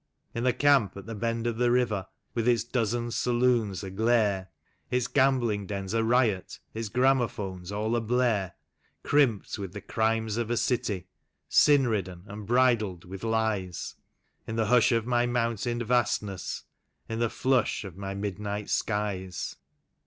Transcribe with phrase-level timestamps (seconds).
[0.33, 4.47] In the camp at the bend of the river, with its dozen saloons aglare,
[4.89, 8.53] Its gambling dens ariot, its gramophones all ablare;
[9.03, 11.05] Crimped with the crimes of a city,
[11.47, 13.93] sin ridden and bridled with lies,
[14.47, 16.63] In the hush of my mountained vastness,
[17.07, 19.55] in the flush of my midnight skies.